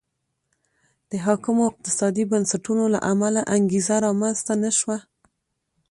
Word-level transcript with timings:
د 1.09 1.11
حاکمو 1.25 1.61
اقتصادي 1.71 2.23
بنسټونو 2.31 2.83
له 2.93 2.99
امله 3.11 3.41
انګېزه 3.55 3.95
رامنځته 4.07 4.53
نه 4.63 4.71
شوه. 4.79 4.97